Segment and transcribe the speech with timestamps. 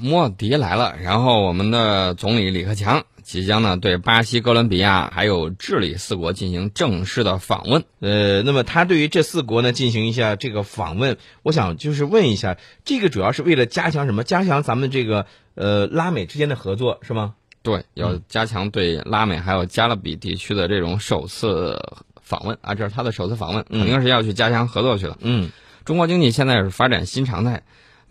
[0.00, 7.84] 莫迪来了，然后我们的总理李克强即将呢对巴西、哥伦比亚还有智利四国进行正式的访问。
[8.00, 14.24] 呃，那么他对于这四国呢进行一下这个访问，我想就是问一下，这个主要是为了加强什么？
[14.24, 17.34] 加强咱们这个呃拉美之间的合作是吗？
[17.62, 21.78] 对，要加强对拉美还有加勒比地区的这种首次
[22.22, 25.18] 访问啊，这是他的首次访问，肯定是要去加强合作去了。
[25.20, 25.50] 嗯，
[25.84, 27.62] 中国经济现在是发展新常态，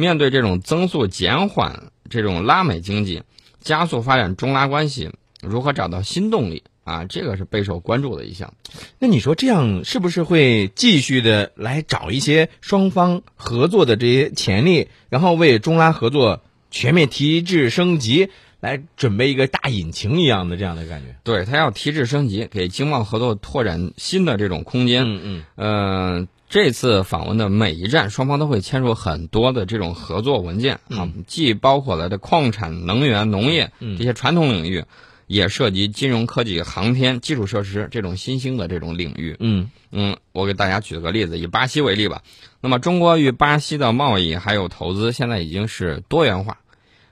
[0.00, 3.24] 面对这种增速减缓这种拉美经济，
[3.60, 5.10] 加速发展中拉关系，
[5.42, 7.04] 如何找到新动力啊？
[7.04, 8.54] 这个是备受关注的一项。
[9.00, 18.30] 那你说这样是不是会继续的来找一些双方合作的这些潜力，然后为中拉合作全面提质升级？
[18.60, 25.04] 来准备一个大引擎一样的这样的感觉，对他要提质升级，给经贸合作拓展新的这种空间。
[25.06, 34.84] 嗯嗯，呃，这次访问的每一站，双方都会签署很多的这种合作文件啊，既包括了这矿产、能源、农业这些传统领域，
[35.28, 39.36] 也涉及金融科技、航天、基础设施这种新兴的这种领域。
[39.38, 42.22] 嗯嗯，我给大家举个例子，以巴西为例吧。
[42.60, 46.58] 那么，中国与巴西的贸易还有投资，现在已经是多元化。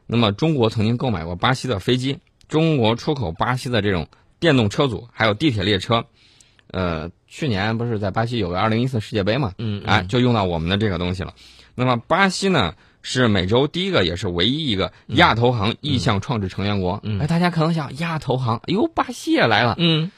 [0.06, 2.18] 那么，中国曾经购买过巴西的飞机，
[2.48, 4.06] 中国出口巴西的这种
[4.38, 6.04] 电动车组，还有地铁列车。
[6.72, 9.52] 呃，去年不是在巴西有个二零一四世界杯嘛？
[9.58, 11.32] 嗯，哎，就用到我们的这个东西了。
[11.74, 17.00] 那么，巴西呢是美洲第一个，也是唯一一个亚投行意向创制成员国。
[17.20, 19.76] 哎，大家可能想，亚投行，哎呦，巴西也来了。
[19.78, 20.10] 嗯，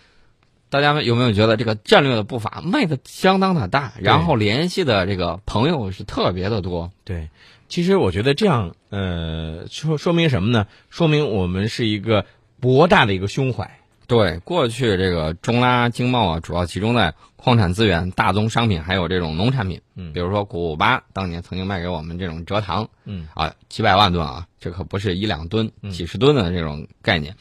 [0.71, 6.91] 大家有没有觉得这个战略的步伐迈的相当的大，然后联系的这个朋友是特别的多？
[7.05, 7.29] 对。
[7.69, 10.67] 其实我觉得这样，呃，说说明什么呢？
[10.89, 12.25] 说明我们是一个
[12.61, 13.79] 博大的一个胸怀。
[14.07, 19.83] 对，过去这个中拉经贸啊，主要集中在矿产资源、大宗商品，还有这种农产品。
[19.97, 27.37] 嗯，比如说古巴当年曾经卖给我们这种蔗糖，嗯，啊，几百万吨啊，这可不是一两吨、几十吨的这种概念。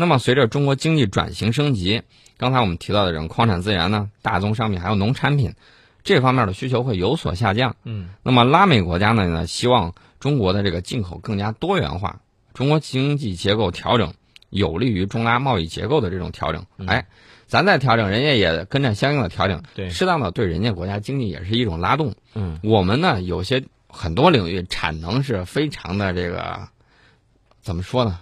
[0.00, 2.02] 那么随着中国经济转型升级，
[2.36, 5.54] 刚才我们提到的这种矿产资源呢、大宗商品还有农产品。
[6.04, 7.74] 这方面的需求会有所下降。
[7.82, 12.20] 嗯，那么拉美国家呢呢，希望中国的这个进口更加多元化，
[12.54, 14.14] 中国经济结构调整
[14.50, 16.64] 有利于中拉贸易结构的这种调整。
[16.86, 17.04] 哎，
[17.48, 22.14] 咱再调整，人家也跟着相应的调整，对，适当的对人家国家经济也是一种拉动。
[22.34, 26.68] 嗯，我们呢有些很多领域产能是非常的这个，
[27.60, 28.16] 怎么说呢？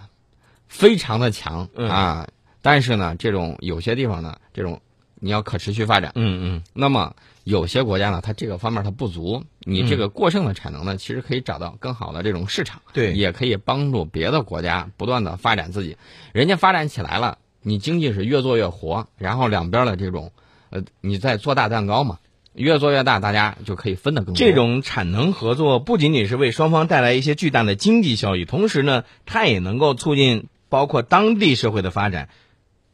[0.67, 2.27] 非常的强啊，
[2.61, 4.81] 但是呢，这种有些地方呢，这种。
[5.19, 15.97] 你要可持续发展，嗯嗯，那么有些国家呢，它这个方面它不足，你这个过剩的产能呢，其实可以找到更好的这种市场，对，也可以帮助别的国家不断的发展自己，
[16.33, 20.33] 人家发展起来了，你经济是越做越活，然后两边的这种，
[20.69, 22.19] 呃，你在做大蛋糕嘛，
[22.53, 24.37] 越做越大，大家就可以分得更多。
[24.37, 32.29] 这种产能合作不仅仅是为双方带来一些巨大的经济效益，同时呢，它也能够促进包括当地社会的发展。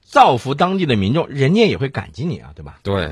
[0.05, 2.77] 造福当地的民众，人家也会感激你啊，对吧？
[2.83, 3.09] 对。